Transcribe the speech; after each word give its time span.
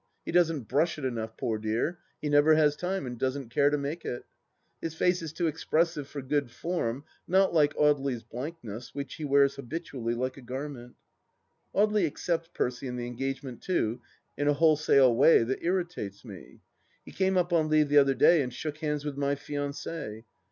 He 0.25 0.31
doesn't 0.31 0.67
brush 0.67 0.97
it 0.97 1.05
enough, 1.05 1.37
poor 1.37 1.59
dear; 1.59 1.99
he 2.19 2.27
never 2.27 2.55
has 2.55 2.75
time, 2.75 3.05
and 3.05 3.19
doesn't 3.19 3.49
care 3.49 3.69
to 3.69 3.77
make 3.77 4.03
it. 4.03 4.23
His 4.81 4.95
face 4.95 5.21
is 5.21 5.31
too 5.31 5.45
expressive 5.45 6.07
for 6.07 6.23
good 6.23 6.49
form, 6.49 7.03
not 7.27 7.53
like 7.53 7.75
Audely's 7.75 8.23
blankness, 8.23 8.95
which 8.95 9.13
he 9.13 9.25
wears 9.25 9.57
habitually 9.57 10.15
like 10.15 10.37
a 10.37 10.41
garment. 10.41 10.95
Audely 11.75 12.07
accepts 12.07 12.47
Percy 12.51 12.87
and 12.87 12.97
the 12.99 13.05
engagement, 13.05 13.61
too, 13.61 14.01
in 14.35 14.47
a 14.47 14.53
wholesale 14.53 15.15
way 15.15 15.43
that 15.43 15.63
irritates 15.63 16.25
me. 16.25 16.61
He 17.05 17.11
came 17.11 17.37
up 17.37 17.53
on 17.53 17.69
leave 17.69 17.89
the 17.89 17.99
other 17.99 18.15
day 18.15 18.41
and 18.41 18.51
shook 18.51 18.79
hands 18.79 19.05
with 19.05 19.17
my 19.17 19.35
fianci. 19.35 20.23